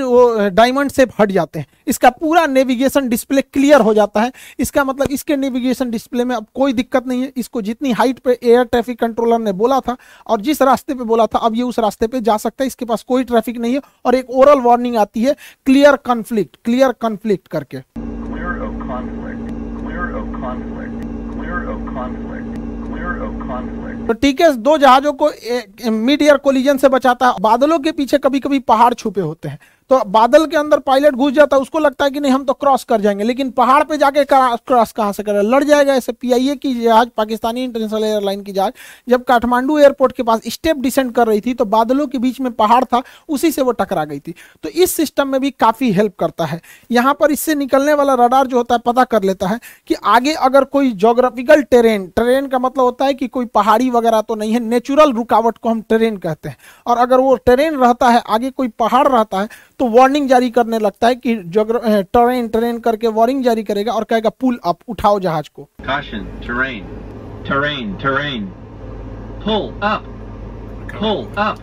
डायमंड 0.51 0.91
सेप 0.91 1.11
हट 1.19 1.31
जाते 1.31 1.59
हैं। 1.59 1.67
इसका 1.87 2.09
पूरा 2.11 2.45
नेविगेशन 2.47 3.09
डिस्प्ले 3.09 3.41
क्लियर 3.43 3.81
हो 3.81 3.93
जाता 3.93 4.21
है। 4.21 4.31
इसका 4.59 4.83
मतलब 4.83 5.11
इसके 5.11 5.35
नेविगेशन 5.37 5.89
डिस्प्ले 5.91 6.25
में 6.25 6.35
अब 6.35 6.45
कोई 6.55 6.73
दिक्कत 6.73 7.07
नहीं 7.07 7.21
है। 7.21 7.31
इसको 7.37 7.61
जितनी 7.61 7.91
हाइट 7.93 8.19
पे 8.19 8.37
एयर 8.43 8.63
ट्रैफ़िक 8.63 8.99
कंट्रोलर 8.99 9.39
ने 9.39 9.51
बोला 9.53 9.79
था 9.79 9.97
और 10.27 10.41
जिस 10.41 10.61
रास्ते 10.61 10.93
पे 10.93 11.03
बोला 11.03 11.25
था, 11.25 11.39
अब 11.39 11.55
ये 11.55 11.63
उस 11.63 11.79
रास्ते 11.79 12.07
पे 12.07 12.21
जा 12.21 12.37
सकता 12.37 12.63
है। 12.63 12.67
इसके 12.67 12.85
पास 12.85 13.03
कोई 13.03 13.23
ट्रैफ़िक 13.23 13.57
नहीं 13.57 13.73
है 13.73 13.81
और 14.05 14.15
एक 14.15 14.29
ओरल 14.31 14.61
वार्निंग 14.61 14.97
आती 14.97 15.23
है 15.23 15.35
क्लियर 15.65 15.95
कॉन्फ्लिक्ट 16.05 16.57
क्लियर 16.65 16.91
कॉन्फ्लिक्ट 17.01 17.47
करके। 17.47 17.77
तो 24.07 24.13
है 24.13 24.55
दो 24.57 24.77
जहाजों 24.77 25.13
को 25.13 25.29
मिड 25.91 26.21
एयर 26.21 26.37
कोलिजन 26.37 26.77
से 26.77 26.89
बचाता 26.89 27.27
है। 27.27 27.33
बादलों 27.41 27.79
के 27.79 27.91
पीछे 27.91 28.17
कभी 28.17 28.39
कभी 28.39 28.59
पहाड़ 28.59 28.93
छुपे 28.93 29.21
होते 29.21 29.49
हैं। 29.49 29.59
तो 29.89 29.97
बादल 30.05 30.45
के 30.45 30.57
अंदर 30.57 30.79
पायलट 30.79 31.13
घुस 31.13 31.33
जाता 31.33 31.55
है, 31.55 31.61
उसको 31.61 31.79
लगता 31.79 32.05
है 32.05 32.11
कि 32.11 32.19
नहीं, 32.19 32.31
हम 32.31 32.43
तो 32.45 32.53
क्रॉस 32.53 32.83
कर 32.83 33.01
जाएँगे। 33.01 33.23
लेकिन 33.23 33.49
पहाड़ 33.51 33.83
पे 33.83 33.97
जाके 33.97 34.23
क्रॉस 34.23 34.91
कहाँ 34.91 35.11
से 35.13 35.23
करे? 35.23 35.41
लड़ 35.41 35.63
जाएगा 35.63 35.93
ऐसे 35.93 36.11
पीआईए 36.11 36.55
की 36.55 36.73
जहाज़, 36.81 37.09
पाकिस्तानी 37.17 37.63
इंटरनेशनल 37.63 38.03
एयरलाइन 38.03 38.41
की 38.43 38.51
जहाज़, 38.51 38.73
जब 39.09 39.23
काठमांडू 39.23 39.77
एयरपोर्ट 39.77 40.11
के 40.11 40.23
पास 40.23 40.41
स्टेप 40.47 40.77
डिसेंड 40.77 41.11
कर 41.11 41.27
रही 41.27 41.41
थी 41.41 41.53
तो 41.53 41.65
बादलों 41.67 42.07
के 42.07 42.17
बीच 42.17 42.39
में 42.41 42.51
पहाड़ 42.53 42.83
था, 42.83 43.01
उसी 43.29 43.51
से 43.51 43.61
वो 43.61 43.71
टकरा 43.71 44.03
गई 44.05 44.19
थी। 44.19 44.33
तो 44.63 44.69
इस 44.69 44.91
सिस्टम 44.91 45.27
में 45.27 45.39
भी 45.41 45.51
काफ़ी 45.51 45.91
हेल्प 45.91 46.15
करता 46.19 46.45
है। 46.45 46.59
यहाँ 46.91 47.13
पर 47.19 47.31
इससे 47.31 47.55
निकलने 47.55 47.93
वाला 47.93 48.13
रडार 48.15 48.47
जो 48.47 48.57
होता 48.57 48.75
है, 48.75 48.81
पता 48.85 49.03
कर 49.03 49.23
लेता 49.23 49.47
है 49.47 49.59
कि 49.87 49.95
आगे 50.05 50.33
अगर 50.33 50.63
कोई 50.63 50.91
जोग्राफिकल 50.97 51.61
टेरेन 51.63 52.07
टेरेन 52.07 52.47
का 52.47 52.59
मतलब 52.59 52.83
होता 52.83 53.05
है 53.05 53.13
कि 53.13 53.27
कोई 53.27 53.45
पहाड़ी 53.45 53.89
वगैरह 53.89 54.21
तो 54.21 54.35
नहीं 54.35 54.53
है 54.53 54.59
नेचुरल 54.59 55.13
रुकावट 55.13 55.57
को 55.57 55.69
हम 55.69 55.81
टेरेन 55.81 56.17
कहते 56.17 56.49
हैं। 56.49 56.57
और 56.87 56.97
अगर 56.97 57.19
वो 57.19 57.35
टेरेन 57.35 57.75
रहता 57.75 58.09
है, 58.09 58.21
आगे 58.29 58.49
कोई 58.49 58.67
पहाड़ 58.69 59.07
रहता 59.07 59.39
है 59.39 59.49
तो 59.79 59.87
वार्निंग 59.89 60.27
जारी 60.29 60.49
करने 60.49 60.79
लगता 60.79 61.07
है 61.07 61.15
कि 61.15 61.35
टेरेन 61.47 62.47
टेरेन 62.47 62.79
करके 62.79 63.07
वार्निंग 63.17 63.43
जारी 63.43 63.63
करेगा 63.63 63.93
और 63.93 64.03
कहेगा 64.03 64.29
पुल 64.39 64.59
अप 64.65 64.79
उठाओ 64.89 65.19
जहाज़ 65.19 65.49
को 65.55 65.67
Caution, 65.87 66.25
terrain. 66.41 66.85
Terrain, 67.45 67.91
terrain. 67.97 68.47
Pull 69.43 69.67
up. 69.83 70.07
Pull 70.93 71.21
up. 71.39 71.59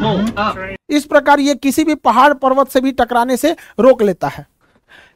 Pull 0.00 0.24
up. 0.38 0.58
इस 0.90 1.04
प्रकार 1.04 1.40
ये 1.40 1.54
किसी 1.56 1.84
भी 1.84 1.94
पहाड़ 2.04 2.32
पर्वत 2.36 2.68
से 2.68 2.80
भी 2.80 2.92
टकराने 2.92 3.36
से 3.36 3.54
रोक 3.80 4.02
लेता 4.02 4.28
है 4.28 4.46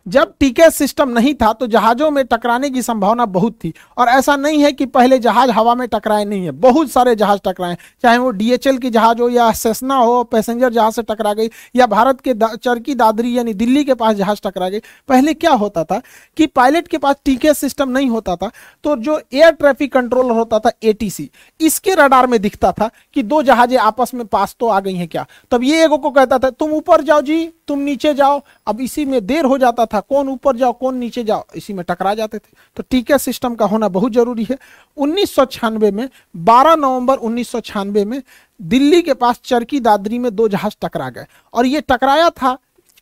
जब 0.06 0.32
टीके 0.40 0.68
सिस्टम 0.70 1.08
नहीं 1.08 1.34
था 1.34 1.52
तो 1.52 1.66
जहाजों 1.66 2.10
में 2.10 2.24
टकराने 2.24 2.70
की 2.70 2.82
संभावना 2.82 3.24
बहुत 3.26 3.52
थी। 3.54 3.72
और 3.98 4.08
ऐसा 4.08 4.36
नहीं 4.36 4.62
है 4.62 4.72
कि 4.72 4.86
पहले 4.86 5.18
जहाज़ 5.18 5.50
हवा 5.50 5.74
में 5.74 5.86
टकराए 5.88 6.24
नहीं 6.24 6.44
है। 6.44 6.50
बहुत 6.50 6.90
सारे 6.90 7.14
जहाज़ 7.14 7.40
टकराए 7.44 7.76
चाहे 8.02 8.18
वो 8.18 8.30
डीएचएल 8.30 8.78
की 8.78 8.90
जहाज़ 8.90 9.20
हो 9.20 9.28
या 9.28 9.50
सेसना 9.54 9.96
हो 9.96 10.22
पैसेंजर 10.24 10.72
जहाज़ 10.72 10.94
से 10.94 11.02
टकरा 11.02 11.32
गई 11.34 11.48
या 11.76 11.86
भारत 11.86 12.20
के 12.20 12.34
दा, 12.34 12.54
चरकी 12.54 12.94
दादरी 12.94 13.36
यानी 13.36 13.54
दिल्ली 13.54 13.84
के 13.84 13.94
पास 13.94 14.16
जहाज़ 14.16 14.40
टकरा 14.44 14.68
गई 14.68 14.80
पहले 15.08 15.34
क्या 15.34 15.52
होता 15.54 15.84
था 15.84 16.00
कि 16.36 16.46
पायलट 16.48 16.88
के 16.88 16.98
पास 16.98 17.16
टीके 17.24 17.54
सिस्टम 17.54 17.90
नहीं 17.90 18.08
होता 18.10 18.36
था 18.36 18.50
तो 18.84 18.96
जो 18.98 19.20
एयर 19.34 19.50
ट्रैफ़िक 19.52 19.92
कंट्रोलर 19.92 20.34
होता 20.34 20.58
था 20.58 20.72
एटीसी 20.82 21.28
इसके 21.60 21.94
रडार 21.94 22.26
में 22.26 22.40
दिखता 22.42 22.72
था 22.72 22.90
कि 23.14 23.22
दो 23.24 23.42
जहाजें 23.42 23.76
आपस 23.78 24.14
में 24.14 24.26
पास 24.26 24.56
तो 24.60 24.66
आ 24.66 24.80
गई 24.80 24.94
हैं 24.94 25.08
क्या? 25.08 25.26
तब 25.50 25.62
ये 25.62 25.84
एगो 25.84 25.98
को 25.98 26.10
कहता 26.10 26.38
था 26.38 26.50
तुम 26.50 26.70
ऊपर 26.72 27.02
जाओ 27.02 27.20
जी 27.22 27.46
तुम 27.68 27.78
नीचे 27.80 28.12
जाओ। 28.14 28.40
अब 28.66 28.80
इसी 28.80 29.04
में 29.04 29.24
देर 29.26 29.44
हो 29.44 29.58
जाता 29.58 29.86
था 29.86 29.95
कौन 30.00 30.28
ऊपर 30.28 30.56
जाओ, 30.56 30.72
कौन 30.72 30.96
नीचे 30.96 31.24
जाओ, 31.24 31.44
इसी 31.56 31.72
में 31.72 31.84
टकरा 31.88 32.14
जाते 32.14 32.38
थे। 32.38 32.56
तो 32.76 32.82
टीके 32.90 33.18
सिस्टम 33.18 33.54
का 33.54 33.66
होना 33.66 33.88
बहुत 33.88 34.12
ज़रूरी 34.12 34.44
है। 34.44 34.58
उन्नीस 34.96 35.38
में 35.64 36.08
12 36.36 36.74
नवंबर 36.74 37.16
उन्नीस 37.18 37.52
में, 37.86 38.22
दिल्ली 38.60 39.02
के 39.02 39.14
पास 39.14 39.40
चरकी 39.44 39.80
दादरी 39.80 40.18
में 40.18 40.34
दो 40.36 40.48
जहाज़ 40.48 40.76
टकरा 40.82 41.08
गए। 41.10 41.26
और 41.54 41.66
ये 41.66 41.80
टकराया 41.80 42.30
था 42.32 42.56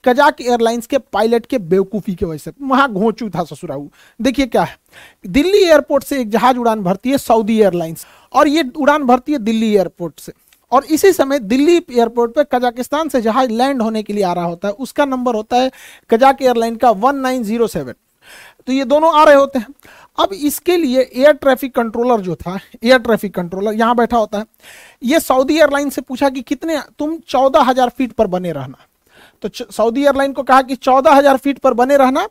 कजाक 0.05 0.41
एयरलाइंस 0.41 0.87
के 0.87 0.99
पायलट 0.99 1.47
के 1.47 1.59
बेवकूफ़ी 1.61 2.15
की 2.15 2.25
वजह 2.25 2.39
से। 2.39 2.51
वहाँ 2.63 2.93
घोंचू 2.93 3.29
था 3.31 3.45
ससुराऊ 3.45 3.87
देखिए 4.21 4.47
क्या 4.47 4.63
है, 4.63 4.77
दिल्ली 5.27 5.63
एयरपोर्ट 5.63 6.05
से 6.05 6.21
एक 6.21 6.31
जहाज़ 6.31 6.57
उड़ान 6.57 6.83
भरती 6.83 7.11
है 7.11 7.19
सऊदी 7.19 7.61
एयरलाइंस। 7.61 8.07
और 8.33 8.49
ये 8.49 8.71
उड़ान 8.77 9.03
भरती 9.05 9.33
है 9.33 9.39
दिल्ली 9.39 9.75
एयरपोर्ट 9.75 10.21
से। 10.21 10.33
और 10.75 10.85
इसी 10.87 11.13
समय 11.13 11.39
दिल्ली 11.41 11.77
एयरपोर्ट 11.77 12.33
पर 12.35 12.45
कजाकिस्तान 12.53 13.09
से 13.09 13.21
जहाज़ 13.23 13.51
लैंड 13.53 13.83
होने 13.83 14.03
के 14.03 14.13
लिए 14.13 14.23
आ 14.25 14.33
रहा 14.33 14.45
होता 14.45 14.69
है। 14.69 14.75
उसका 14.77 15.05
नंबर 15.07 15.35
होता 15.35 15.57
है 15.57 15.71
कजाक 16.11 16.43
एयरलाइन 16.43 16.77
का 16.77 16.91
1907 16.93 17.95
तो 18.67 18.73
ये 18.73 18.85
दोनों 18.87 19.13
आ 19.15 19.23
रहे 19.25 19.35
होते 19.35 19.59
हैं। 19.59 19.67
अब 20.19 20.33
इसके 20.35 20.77
लिए 20.77 21.01
एयर 21.03 21.33
ट्रैफ़िक 21.35 21.75
कंट्रोलर 21.75 22.21
जो 22.21 22.35
था, 22.37 22.59
एयर 22.85 22.99
ट्रैफ़िक 22.99 23.35
कंट्रोलर 23.35 23.73
यहाँ 23.75 23.97
बैठा 23.97 24.17
होता 24.17 24.39
है। 24.39 24.45
ये 25.03 25.21
सऊदी 25.21 25.59
एयरलाइन 25.59 25.91
से 25.91 26.01
पूछा 26.01 26.29
कि 26.31 26.43
कितने, 26.43 26.79
तुम 26.99 27.17
चौदह 27.19 27.63
हज़ार 27.63 27.89
फीट 27.89 28.13
पर 28.13 28.27
बने 28.29 28.53
रहना। 28.53 28.87
तो 29.43 29.49
सऊदी 29.73 30.05
एयरलाइन 30.05 30.33
को 30.33 30.43
कहा 30.43 30.63
कि 30.63 30.77
चौदह 30.77 31.13
हज़ार 31.13 31.37
फीट 31.37 31.59
पर 31.59 31.75
बने 31.75 31.97
रहना, 31.97 32.27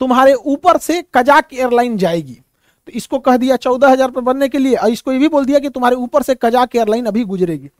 तुम्हारे 0.00 0.34
ऊपर 0.34 0.78
से 0.78 1.02
कजाक 1.14 1.54
एयरलाइन 1.54 1.96
जाएगी। 1.96 2.38
तो 2.88 2.92
इसको 2.92 3.18
कह 3.20 3.36
दिया 3.36 3.56
चौदह 3.58 3.88
हज़ार 3.88 4.10
पर 4.10 4.20
बनने 4.22 4.48
के 4.48 4.58
लिए, 4.58 4.74
और 4.76 4.90
इसको 4.90 5.12
ये 5.12 5.18
भी 5.18 5.28
बोल 5.28 5.44
दिया 5.44 5.58
कि 5.58 5.68
तुम्हारे 5.70 5.96
ऊपर 5.98 6.22
से 6.22 6.34
कजाक 6.36 6.76
एयरलाइन 6.76 7.06
अभी 7.06 7.24
गुजरेगी। 7.24 7.70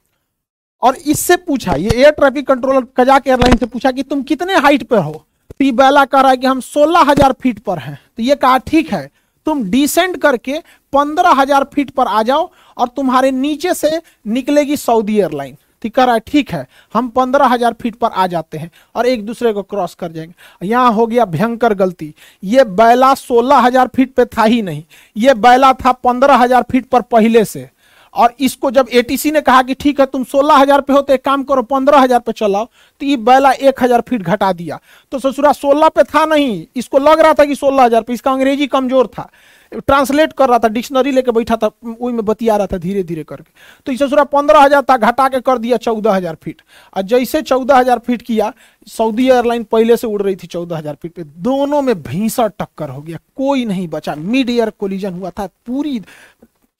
और 0.82 0.96
इससे 0.96 1.36
पूछा, 1.38 1.74
ये 1.74 1.90
air 1.90 2.10
traffic 2.12 2.46
controller 2.46 2.86
Kazakh 2.96 3.26
airline 3.28 3.56
से 3.56 3.66
पूछा 3.66 3.90
कि 3.90 4.02
तुम 4.04 4.22
कितने 4.24 4.54
हाइट 4.56 4.82
पर 4.82 4.98
हो? 4.98 5.12
तो 5.50 5.64
ये 5.64 5.72
बैला 5.72 6.04
कह 6.04 6.20
रहा 6.20 6.30
है 6.30 6.36
कि 6.36 6.46
हम 6.46 6.60
सोलह 6.62 7.10
हज़ार 7.10 7.32
फीट 7.32 7.58
पर 7.58 7.78
हैं। 7.78 7.98
तो 8.16 8.22
ये 8.22 8.34
कहा, 8.36 8.58
ठीक 8.58 8.92
है, 8.92 9.10
तुम 9.46 9.62
डिसेंड 9.70 10.16
करके 10.18 10.58
पंद्रह 10.92 11.30
हज़ार 11.32 11.64
फीट 11.64 11.90
पर 11.90 12.06
आ 12.06 12.22
जाओ 12.22 12.50
और 12.76 12.88
तुम्हारे 12.88 13.30
नीचे 13.32 13.74
से 13.74 14.00
निकलेगी 14.28 14.76
सऊदी 14.78 15.18
एयरलाइन 15.18 15.56
तो 15.84 15.90
कर 15.90 16.06
रहा 16.06 16.14
है 16.14 16.20
ठीक 16.26 16.50
है, 16.50 16.66
हम 16.94 17.08
पंद्रह 17.10 17.46
हज़ार 17.46 17.72
फीट 17.72 17.94
पर 17.96 18.08
आ 18.08 18.26
जाते 18.26 18.58
हैं 18.58 18.70
और 18.94 19.06
एक 19.06 19.24
दूसरे 19.26 19.52
को 19.52 19.62
क्रॉस 19.64 19.94
कर 19.94 20.12
जाएँगे। 20.12 20.66
यहाँ 20.66 20.92
हो 20.92 21.06
गया 21.06 21.24
भयंकर 21.26 21.74
गलती। 21.74 22.12
ये 22.42 22.64
बैला 22.66 23.12
सोलह 23.16 23.58
हज़ार 23.58 23.88
फीट 23.88 24.14
पे 24.14 24.24
था 24.26 24.44
ही 24.44 24.62
नहीं, 24.62 24.82
ये 25.16 25.34
बैला 25.36 25.72
था 25.74 25.92
पंद्रह 25.94 26.36
हज़ार 26.36 26.64
फीट 26.70 26.86
पर 26.86 27.02
पहले 27.02 27.44
से। 27.44 27.68
और 28.14 28.34
इसको 28.40 28.70
जब 28.70 28.88
एटीसी 28.92 29.30
ने 29.30 29.40
कहा 29.40 29.62
कि 29.62 29.74
ठीक 29.74 30.00
है, 30.00 30.06
तुम 30.06 30.24
सोलह 30.24 30.54
हज़ार 30.54 30.80
पे 30.80 30.92
हो 30.92 31.00
तो 31.00 31.12
एक 31.12 31.24
काम 31.24 31.42
करो, 31.44 31.62
पंद्रह 31.64 31.98
हज़ार 31.98 32.20
पे 32.20 32.32
चलाओ 32.34 32.64
तो 33.00 33.06
ये 33.06 33.16
बैला 33.18 33.52
एक 33.52 33.82
हज़ार 33.82 34.00
फीट 34.08 34.22
घटा 34.22 34.52
दिया। 34.54 34.78
तो 35.12 35.18
ससुरा 35.20 35.52
सोलह 35.54 35.88
पे 35.88 36.02
था 36.04 36.24
नहीं, 36.26 36.64
इसको 36.76 36.98
लग 37.00 37.20
रहा 37.20 37.32
था 37.34 37.44
कि 37.44 37.54
सोलह 37.56 37.82
हज़ार 37.82 38.02
पे, 38.02 38.12
इसका 38.12 38.32
अंग्रेज़ी 38.32 38.66
कमज़ोर 38.68 39.06
था। 39.08 39.28
ट्रांसलेट 39.72 40.32
कर 40.32 40.48
रहा 40.48 40.58
था, 40.58 40.68
डिक्शनरी 40.68 41.10
लेके 41.12 41.30
बैठा 41.32 41.56
था, 41.56 41.70
वही 41.84 42.12
में 42.12 42.24
बतिया 42.24 42.56
रहा 42.56 42.66
था 42.66 42.78
धीरे 42.78 43.02
धीरे 43.02 43.22
करके। 43.24 43.52
तो 43.86 43.92
इसे 43.92 44.06
ससुरा 44.06 44.24
पंद्रह 44.26 44.60
हज़ार 44.60 44.82
था, 44.82 44.96
घटा 44.98 45.28
के 45.28 45.40
कर 45.40 45.58
दिया 45.58 45.76
चौदह 45.78 46.12
हज़ार 46.12 46.36
फीट। 46.42 46.62
और 46.96 47.02
जैसे 47.04 47.42
चौदह 47.42 47.76
हज़ार 47.76 47.98
फीट 47.98 48.22
किया, 48.22 48.52
सऊदी 48.86 49.28
एयरलाइन 49.28 49.64
पहले 49.64 49.96
से 49.96 50.06
उड़ 50.06 50.22
रही 50.22 50.36
थी 50.36 50.46
चौदह 50.46 50.76
हज़ार 50.76 50.96
फीट 51.02 51.12
पे। 51.12 51.24
दोनों 51.24 51.82
में 51.82 51.94
भीषण 52.02 52.48
टक्कर 52.60 52.88
हो 52.88 53.00
गया, 53.02 53.18
कोई 53.36 53.64
नहीं 53.64 53.88
बचा। 53.88 54.14
मिड 54.16 54.50
एयर 54.50 54.70
कोलिजन 54.70 55.14
हुआ 55.14 55.30
था, 55.30 55.46
पूरी 55.66 56.00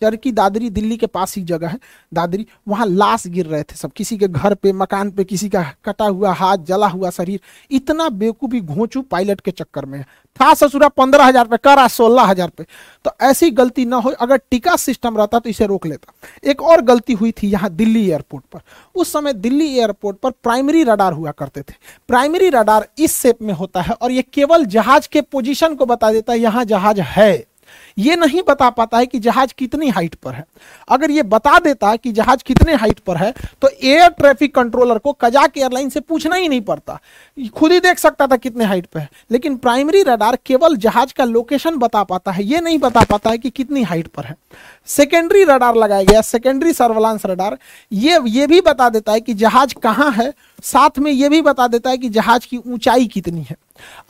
चरकी 0.05 0.33
दादरी 0.33 0.71
दिल्ली 0.71 0.97
के 0.97 1.07
पास 1.09 1.37
ही 1.37 1.43
जगह 1.45 1.69
है। 1.69 1.79
दादरी, 2.13 2.47
वहाँ 2.69 2.87
लाश 2.89 3.27
गिर 3.29 3.47
रहे 3.47 3.63
थे 3.63 3.77
सब। 3.77 3.93
किसी 3.93 4.17
के 4.17 4.29
घर 4.29 4.55
पे, 4.55 4.73
मकान 4.75 5.11
पे, 5.11 5.25
किसी 5.25 5.49
का 5.49 5.63
कटा 5.85 6.05
हुआ 6.07 6.33
हाथ, 6.35 6.59
जला 6.67 6.89
हुआ 6.89 7.11
शरीर, 7.13 7.41
इतना 7.71 8.09
बेवकूफ़ी 8.11 8.61
घोंचू 8.61 9.03
पायलट 9.05 9.41
के 9.41 9.51
चक्कर 9.53 9.85
में 9.87 10.05
था 10.41 10.53
ससुरा 10.55 10.89
पंद्रह 10.91 11.25
हज़ार 11.25 11.47
पे, 11.47 11.57
करा 11.59 11.87
सोलह 11.89 12.23
हज़ार 12.25 12.49
पे। 12.49 12.65
तो 13.05 13.11
ऐसी 13.23 13.51
गलती 13.53 13.85
ना 13.85 13.97
हो, 13.97 14.11
अगर 14.11 14.37
टिका 14.51 14.75
सिस्टम 14.77 15.19
रहता 15.19 15.39
तो 15.39 15.49
इसे 15.49 15.67
रोक 15.67 15.87
लेता। 15.87 16.13
एक 16.45 16.63
और 16.63 16.81
गलती 16.83 17.13
हुई 17.13 17.33
थी 17.33 17.49
यहाँ 17.49 17.71
दिल्ली 17.73 18.05
एयरपोर्ट 18.09 18.45
पर। 18.47 18.61
उस 18.95 19.13
समय 19.13 19.33
दिल्ली 19.35 19.69
एयरपोर्ट 19.71 20.19
पर 20.19 20.31
प्राइमरी 20.33 20.83
रडार 20.85 21.13
हुआ 21.13 21.31
करते 21.33 21.61
थे। 21.61 21.75
प्राइमरी 22.09 22.49
रडार 22.51 22.89
इस 22.99 23.21
शेप 23.21 23.43
में 23.43 23.55
होता 23.55 23.83
है 23.83 23.95
और 23.95 24.11
ये 24.11 24.23
केवल 24.25 24.65
जहाज़ 24.67 25.09
के 25.13 25.21
पोजीशन 25.23 25.75
को 25.75 25.87
बता 25.87 26.13
देता 26.13 26.33
है, 26.33 26.39
यहाँ 26.39 26.65
जहाज़ 26.65 27.01
है। 27.01 27.45
ये 27.97 28.17
नहीं 28.17 28.43
बता 28.49 28.69
पाता 28.71 28.99
है 28.99 29.07
कि 29.07 29.19
जहाज़ 29.19 29.53
कितनी 29.59 29.89
हाइट 29.89 30.15
पर 30.15 30.33
है। 30.35 30.45
अगर 30.89 31.11
ये 31.11 31.23
बता 31.25 31.59
देता 31.59 31.95
कि 31.97 32.13
जहाज़ 32.13 32.43
कितने 32.47 32.75
हाइट 32.75 32.99
पर 32.99 33.17
है 33.17 33.33
तो 33.63 33.69
एयर 33.69 34.09
ट्रैफ़िक 34.11 34.55
कंट्रोलर 34.55 34.99
को 34.99 35.13
कजाक 35.15 35.59
एयरलाइन 35.59 35.89
से 35.91 36.01
पूछना 36.01 36.37
ही 36.37 36.49
नहीं 36.49 36.61
पड़ता। 36.63 36.99
खुद 37.51 37.73
ही 37.73 37.81
देख 37.81 37.99
सकता 37.99 38.27
था 38.27 38.37
कितने 38.37 38.65
हाइट 38.65 38.87
पर 38.87 39.01
है, 39.01 39.09
लेकिन 39.31 39.57
प्राइमरी 39.57 40.03
रडार 40.03 40.39
केवल 40.47 40.77
जहाज़ 40.77 41.13
का 41.13 41.25
लोकेशन 41.25 41.77
बता 41.77 42.03
पाता 42.05 42.33
है, 42.33 42.45
ये 42.45 42.61
नहीं 42.61 42.79
बता 42.79 43.05
पाता 43.05 43.31
है 43.31 43.39
कि 43.39 43.51
कितनी 43.51 43.83
हाइट 43.83 44.07
पर 44.07 44.25
है। 44.25 44.37
सेकेंडरी 44.89 45.45
रडार 45.45 45.77
लगाया 45.77 46.03
गया 46.03 46.21
सेकेंडरी 46.23 46.73
सर्वलांस 46.73 47.27
रडार 47.27 47.57
ये 47.93 48.19
ये 48.29 48.47
भी 48.47 48.61
बता 48.63 48.89
देता 48.89 49.13
है 49.13 49.21
कि 49.21 49.35
जहाज़ 49.35 49.75
कहाँ 49.75 50.11
है, 50.13 50.33
साथ 50.63 50.99
में 50.99 51.11
ये 51.13 51.29
भी 51.29 51.41
बता 51.43 51.67
देता 51.69 51.91
है 51.91 51.99
कि 51.99 52.09
जहाज़ 52.11 52.47
की 52.47 52.57
ऊंचाई 52.59 53.07
कितनी 53.07 53.43
है। 53.43 53.57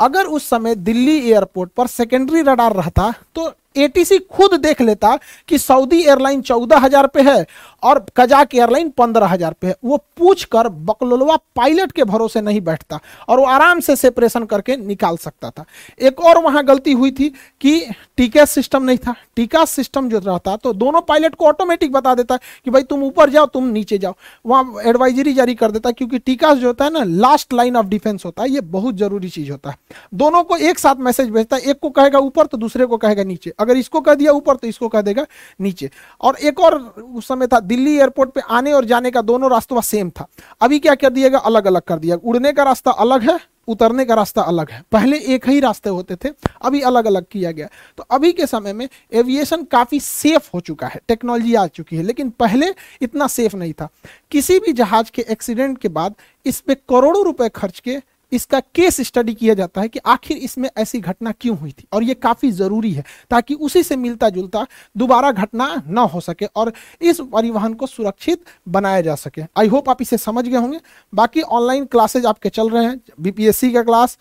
अगर 0.00 0.25
उस 0.26 0.49
समय 0.50 0.75
दिल्ली 0.76 1.19
एयरपोर्ट 1.21 1.71
पर 1.71 1.87
सेकेंडरी 1.88 2.43
रडार 2.43 2.73
रहता 2.73 3.12
तो 3.35 3.53
एटीसी 3.76 4.19
खुद 4.21 4.54
देख 4.57 4.81
लेता 4.81 5.16
कि 5.49 5.59
सऊदी 5.59 6.00
एयरलाइन 6.00 6.40
चौदह 6.43 6.78
हज़ार 6.78 7.07
पे 7.07 7.23
है 7.23 7.45
और 7.83 8.04
कजाक 8.16 8.54
एयरलाइन 8.54 8.90
पंद्रह 8.90 9.26
हज़ार 9.26 9.52
पे 9.52 9.66
है। 9.66 9.75
वो 9.85 9.97
पूछ 10.16 10.45
कर 10.47 10.69
बकलोलवा 10.69 11.37
पायलट 11.57 11.93
के 11.93 12.04
भरोसे 12.04 12.40
नहीं 12.40 12.61
बैठता 12.62 13.00
और 13.28 13.40
वो 13.40 13.47
आराम 13.47 13.81
से 13.81 13.97
सेपरेशन 13.97 14.45
करके 14.45 14.76
निकाल 14.76 15.16
सकता 15.19 15.50
था। 15.50 15.64
एक 16.00 16.21
और 16.23 16.43
वहाँ 16.45 16.64
गलती 16.66 16.93
हुई 16.93 17.11
थी 17.11 17.28
कि 17.61 17.81
टीका 18.16 18.45
सिस्टम 18.47 18.83
नहीं 18.83 18.99
था। 18.99 19.14
टीका 19.37 19.64
सिस्टम 19.66 20.09
जो 20.09 20.19
रहता 20.19 20.57
तो 20.57 20.73
दोनों 20.75 21.00
पायलट 21.02 21.35
को 21.35 21.47
ऑटोमेटिक 21.47 21.93
बता 21.93 22.14
देता 22.14 22.37
कि 22.37 22.71
भाई 22.71 22.83
तुम 22.85 23.02
ऊपर 23.04 23.31
जाओ, 23.31 23.47
तुम 23.47 23.64
नीचे 23.66 23.99
जाओ। 23.99 24.14
वहाँ 24.47 24.83
एडवाइजरी 24.85 25.33
जारी 25.35 25.54
कर 25.54 25.71
देता 25.71 25.90
क्योंकि 25.93 26.19
टीका 26.21 26.52
जो 26.54 26.66
होता 26.66 26.85
है 26.85 26.93
ना 26.93 27.02
लास्ट 27.04 27.52
लाइन 27.54 27.76
ऑफ़ 27.76 27.87
डिफेंस 27.87 28.25
होता 28.25 28.43
है, 28.43 28.50
ये 28.50 28.61
बहुत 28.61 28.97
ज़रूरी 28.97 29.28
चीज़ 29.28 29.50
होता 29.50 29.71
है। 29.71 29.76
दोनों 30.14 30.43
को 30.45 30.57
एक 30.59 30.78
साथ 30.78 30.97
मैसेज 31.00 31.31
भेजता 31.31 31.57
है 31.57 31.62
एक 31.62 31.78
को 31.83 31.90
कहेगा 31.90 32.19
ऊपर 32.21 32.47
तो 32.47 32.59
दूसरे 32.59 32.87
को 32.87 32.97
कहेगा 32.97 33.25
नीचे। 33.25 33.52
अगर 33.64 33.76
इसको 33.76 34.00
कह 34.00 34.14
दिया 34.14 34.33
ऊपर 34.33 34.56
तो 34.56 34.66
इसको 34.66 34.88
कह 34.88 35.02
देगा 35.02 35.26
नीचे। 35.61 35.90
और 36.21 36.37
एक 36.38 36.61
और 36.61 36.78
उस 37.14 37.28
समय 37.28 37.47
था, 37.47 37.61
दिल्ली 37.62 37.97
एयरपोर्ट 37.97 38.30
पे 38.30 38.40
आने 38.50 38.73
और 38.73 38.85
जाने 38.85 39.11
का 39.11 39.23
दोनों 39.23 39.50
रास्ता 39.50 39.80
सेम 39.83 40.11
था। 40.11 40.26
अभी 40.61 40.78
क्या 40.78 40.94
कर 40.97 41.11
दिएगा 41.11 41.38
अलग 41.40 41.66
अलग 41.66 41.83
कर 41.83 41.99
दिया। 41.99 42.16
उड़ने 42.16 42.52
का 42.52 42.62
रास्ता 42.62 42.90
अलग 42.92 43.30
है, 43.30 43.38
उतरने 43.68 44.04
का 44.04 44.14
रास्ता 44.14 44.42
अलग 44.42 44.71
है। 44.71 44.83
पहले 44.92 45.18
एक 45.35 45.49
ही 45.49 45.61
रास्ते 45.61 45.90
होते 45.90 46.16
थे, 46.16 46.28
अभी 46.62 46.80
अलग 46.83 47.06
अलग 47.06 47.25
किया 47.33 47.50
गया। 47.50 47.68
तो 47.99 48.04
अभी 48.11 48.33
के 48.33 48.47
समय 48.47 48.73
में 48.73 48.88
एविएशन 49.12 49.64
काफ़ी 49.64 50.00
सेफ़ 50.00 50.49
हो 50.54 50.61
चुका 50.61 50.87
है 50.87 51.00
टेक्नोलॉजी 51.09 51.54
आ 51.54 51.66
चुकी 51.66 51.97
है, 51.97 52.02
लेकिन 52.02 52.30
पहले 52.30 52.66
इतना 53.02 53.26
सेफ़ 53.28 53.56
नहीं 53.56 53.73
था। 53.73 53.88
किसी 54.30 54.59
भी 54.59 54.73
जहाज़ 54.73 55.11
के 55.14 55.25
एक्सीडेंट 55.28 55.78
के 55.78 55.88
बाद 55.90 56.14
इस 56.47 56.61
पे 56.61 56.75
करोड़ों 56.75 57.25
रुपए 57.25 57.49
खर्च 57.49 57.80
के 57.80 57.99
इसका 58.33 58.61
केस 58.75 59.00
स्टडी 59.00 59.35
किया 59.35 59.54
जाता 59.54 59.81
है 59.81 59.88
कि 59.88 59.99
आखिर 60.07 60.37
इसमें 60.37 60.69
ऐसी 60.78 61.00
घटना 61.00 61.33
क्यों 61.33 61.57
हुई 61.59 61.73
थी? 61.73 61.87
और 61.93 62.02
ये 62.02 62.14
काफ़ी 62.14 62.50
ज़रूरी 62.52 62.93
है 62.93 63.04
ताकि 63.31 63.54
उसी 63.54 63.83
से 63.83 63.97
मिलता 63.97 64.28
जुलता 64.28 64.66
दोबारा 64.97 65.31
घटना 65.33 65.83
न 65.87 65.99
हो 66.12 66.21
सके 66.21 66.47
और 66.47 66.73
इस 67.00 67.21
परिवहन 67.33 67.75
को 67.75 67.87
सुरक्षित 67.87 68.45
बनाया 68.69 69.00
जा 69.00 69.14
सके। 69.14 69.43
आई 69.57 69.69
होप 69.69 69.90
आप 69.90 70.02
इसे 70.02 70.19
समझ 70.19 70.45
गए 70.45 70.57
होंगे। 70.57 70.81
बाकी 71.12 71.43
ऑनलाइन 71.43 71.85
क्लासेज 71.87 72.26
आपके 72.26 72.49
चल 72.49 72.71
रहे 72.71 72.85
हैं। 72.85 73.00
बीपीएससी 73.21 73.73
का 73.73 73.83
क्लास 73.83 74.19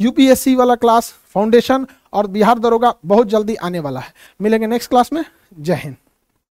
यूपीएससी 0.00 0.54
वाला 0.54 0.74
क्लास 0.74 1.14
फाउंडेशन 1.34 1.86
और 2.12 2.26
बिहार 2.26 2.58
दरोगा 2.58 2.94
बहुत 3.06 3.28
जल्दी 3.28 3.54
आने 3.56 3.80
वाला 3.80 4.00
है। 4.00 4.12
मिलेंगे 4.42 4.66
नेक्स्ट 4.66 4.90
क्लास 4.90 5.12
में। 5.12 5.24
जय 5.60 5.74
हिंद। 5.74 5.96